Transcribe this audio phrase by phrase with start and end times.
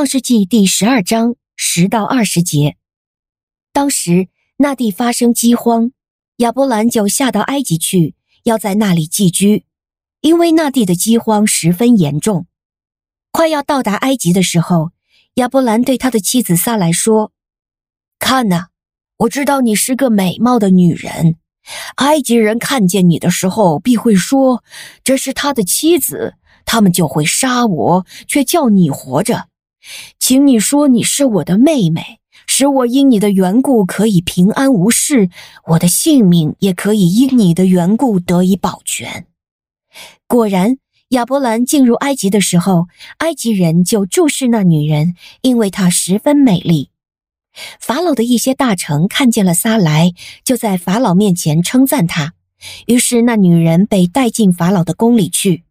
[0.00, 2.78] 创世纪第十二章十到二十节。
[3.70, 5.90] 当时那地发生饥荒，
[6.36, 9.66] 亚伯兰就下到埃及去，要在那里寄居，
[10.22, 12.46] 因为那地的饥荒十分严重。
[13.30, 14.92] 快要到达埃及的时候，
[15.34, 17.32] 亚伯兰对他的妻子撒莱说
[18.18, 18.70] ：“看哪，
[19.18, 21.36] 我知道你是个美貌的女人。
[21.96, 24.64] 埃及人看见你的时候，必会说
[25.04, 29.48] 这是他的妻子，他们就会杀我，却叫你活着。”
[30.18, 35.30] 请你说你是我的妹妹，使我因你的缘故可以平安无事，
[35.66, 39.26] 我的性命也可以因你的缘故得以保全。
[40.26, 40.76] 果然，
[41.08, 42.86] 亚伯兰进入埃及的时候，
[43.18, 46.90] 埃及人就注视那女人，因为她十分美丽。
[47.80, 50.12] 法老的一些大臣看见了撒莱，
[50.44, 52.34] 就在法老面前称赞她，
[52.86, 55.64] 于是那女人被带进法老的宫里去。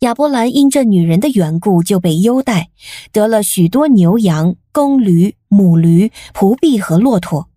[0.00, 2.70] 亚伯兰因这女人的缘故就被优待，
[3.12, 7.48] 得了许多牛羊、公驴、母驴、仆婢和骆驼。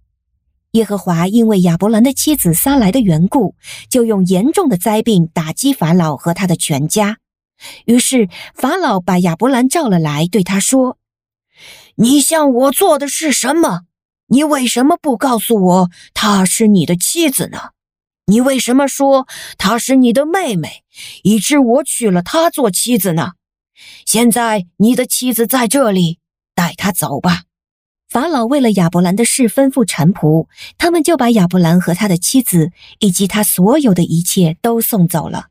[0.71, 3.55] 耶和华因为亚伯兰的妻子撒来的缘故，
[3.89, 7.17] 就用严重的灾病打击法老和他的全家。
[7.85, 10.97] 于是法老把亚伯兰召了来，对他说
[11.95, 13.81] ：“你向我做的是什么？
[14.27, 17.59] 你为什么不告诉我她是你的妻子呢？”
[18.25, 20.83] 你为什么说她是你的妹妹，
[21.23, 23.31] 以致我娶了她做妻子呢？
[24.05, 26.19] 现在你的妻子在这里，
[26.55, 27.43] 带她走吧。
[28.09, 35.47] 法老为了亚伯兰的事吩咐臣仆，他们就把亚伯兰和他的妻子以及他所有的一切都送走了。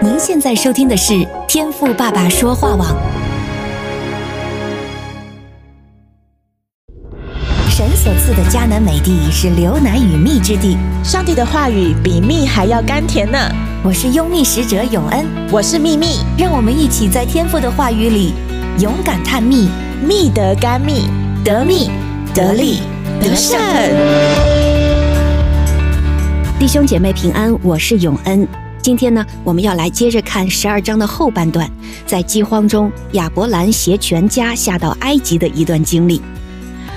[0.00, 3.23] 您现在收听的是天赋爸爸说话网。
[8.04, 13.38] 所赐的迦南美地是流奶与蜜之地，上帝的话语比蜜还要甘甜呢。
[13.82, 18.34] 我是拥蜜使者永恩，我是蜜蜜，让我们一起在天父的话语里
[18.78, 19.70] 勇敢探蜜，
[20.06, 21.08] 蜜得甘蜜，
[21.42, 21.88] 得蜜
[22.34, 22.80] 得利
[23.22, 23.58] 得胜。
[26.58, 28.46] 弟兄姐妹平安，我是永恩。
[28.82, 31.66] 今天呢，我们要来接着看十二章的后半段，
[32.04, 36.20] 在饥荒中，亚伯兰携全家下到埃及的一段经历。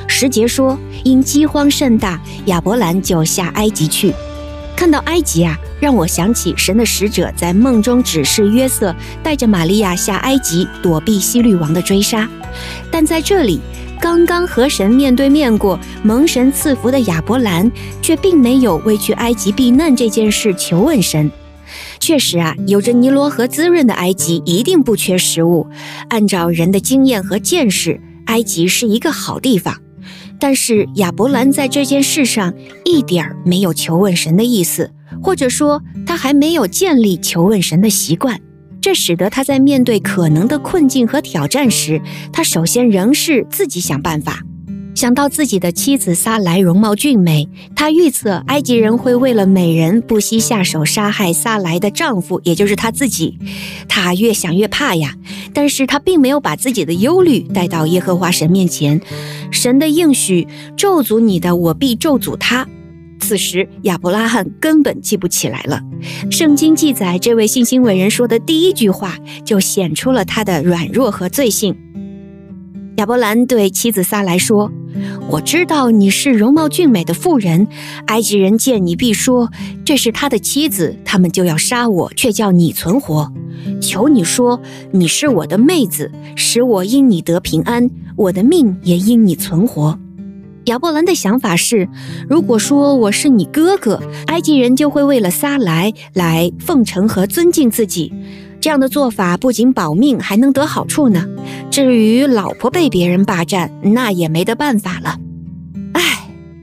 [0.07, 4.13] 十节说，因饥荒甚大，亚伯兰就下埃及去。
[4.75, 12.29] 看到埃及啊，让我想起神的使者在梦中指示约瑟带着玛利亚下埃及躲避希律王的追杀。
[12.91, 13.59] 但在这里，
[13.99, 17.71] 刚刚和神面对面过、蒙神赐福的亚伯兰，
[18.03, 21.31] 却并没有为去埃及避难这件事求问神。
[21.99, 25.67] 确实啊，有着尼罗河滋润的埃及一定不缺食物。
[26.09, 29.75] 按照人的经验和见识，埃及是一个好地方。
[30.39, 32.53] 但是亚伯兰在这件事上
[32.85, 38.39] 一点儿没有求问神的意思，或者说他还没有建立求问神的习惯，
[38.81, 44.41] 这使得他在面对可能的困境和挑战时，他首先仍是自己想办法。
[44.97, 53.37] 想到自己的妻子撒莱容貌俊美，他预测埃及人会为了美人不惜下手杀害撒莱的丈夫，也就是他自己。
[53.87, 55.13] 他越想越怕呀，
[55.53, 58.99] 但是他并没有把自己的忧虑带到耶和华神面前。
[59.51, 62.67] 神的应许，咒诅你的，我必咒诅他。
[63.19, 65.79] 此时亚伯拉罕根本记不起来了。
[66.31, 69.15] 圣经记载，这位信心伟人说的第一句话，
[69.45, 71.77] 就显出了他的软弱和罪性。
[72.97, 74.71] 亚伯兰对妻子撒莱说
[75.29, 77.67] ：“我知道你是容貌俊美的妇人，
[78.05, 79.51] 埃及人见你必说
[79.83, 83.29] 这是他的妻子，他们就要杀我，却叫你存活。
[83.81, 84.61] 求你说
[84.91, 89.99] 你是我的妹子，使我因你得平安，我的命也因你存活。”
[90.67, 91.89] 亚伯兰的想法是：
[92.29, 98.13] 如果说我是你哥哥，埃及人就会为了撒莱来奉承和尊敬自己。
[98.59, 101.25] 这样的做法不仅保命，还能得好处呢。
[101.69, 105.17] 至于老婆被别人霸占，那也没得办法了。
[105.93, 106.01] 哎，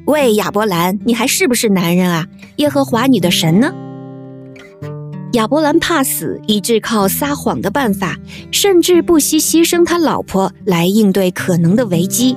[0.06, 2.26] 喂，亚伯兰，你还是不是男人啊？
[2.56, 3.72] 耶和华你的神呢？
[5.32, 8.16] 亚伯兰怕死，以致靠撒谎的办法，
[8.52, 12.36] 甚至不惜牺牲他老婆来应对可能的危机。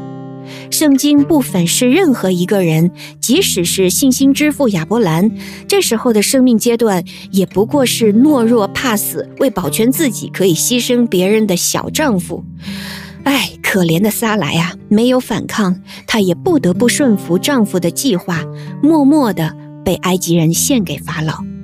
[0.70, 5.32] 圣经不粉饰任何一个人，即使是信心之父亚伯兰，
[5.68, 12.44] 这时候的生命阶段也不过是懦弱怕死，为保全自己可以牺牲别人的小丈夫。
[13.24, 18.44] 哎，可怜的撒莱啊，没有反抗，她也不得不顺服丈夫的计划，
[18.82, 19.54] 默默地
[19.84, 21.57] 被埃及人献给法老。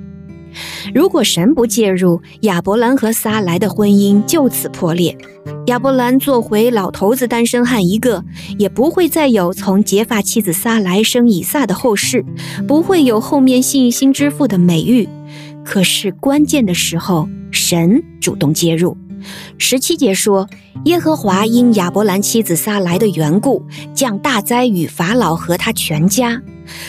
[0.92, 5.16] 如果神不介入，亚伯兰和撒莱的婚姻就此破裂。
[5.66, 8.22] 亚伯兰做回老头子单身汉一个，
[8.58, 12.24] 也不会再有从结发妻子撒莱生以撒的后世，
[12.68, 15.08] 不会有后面信心之父的美誉。
[15.64, 18.96] 可是关键的时候，神主动介入，
[19.56, 20.46] 十七节说，
[20.84, 23.64] 耶和华因亚伯兰妻子撒莱的缘故，
[23.94, 26.42] 降大灾与法老和他全家。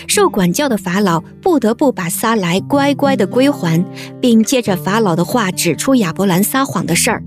[0.08, 3.84] 受管教的法老不得不把撒莱乖乖的归还，
[4.22, 7.24] 并借着法老的话指出亚伯兰撒谎的事儿。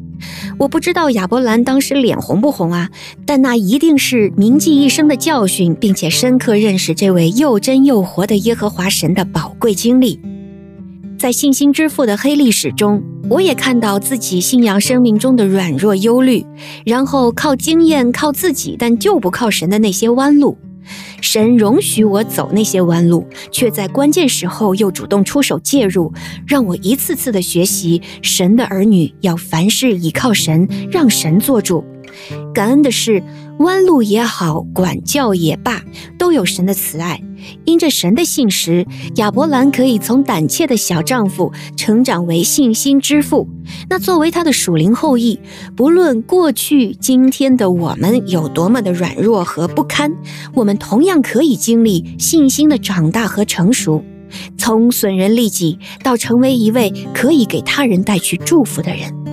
[0.58, 2.90] 我不知道亚伯兰当时脸红不红啊，
[3.24, 10.20] 但那一定是铭记一生的教训，并且深刻认识这位又真又活的耶和华神的宝贵经历。
[11.16, 16.44] 在信心之父的黑历史中，我也看到自己信仰生命中的软弱、忧虑，
[16.84, 20.58] 然后靠经验、靠自己，但就不靠神的那些弯路。
[21.20, 26.12] 神容许我走那些弯路，却在关键时候又主动出手介入，
[26.46, 31.84] 让我一次次的学习神的儿女要凡事倚靠神，让神做主。
[32.54, 33.22] 感恩的是，
[33.58, 35.82] 弯路也好，管教也罢，
[36.28, 37.18] 都有神的慈爱。
[37.64, 38.86] 因着神的信实，
[39.16, 43.48] 亚伯兰可以从胆怯的小丈夫成长为信心之父。
[43.88, 45.40] 那作为他的属灵后裔，
[45.74, 50.12] 不论过去、今天的我们有多么的软弱和不堪，
[50.52, 54.04] 我们同样可以经历信心的长大和成熟，
[54.58, 59.27] 从损人利己到成为一位可以给他人带去祝福的人。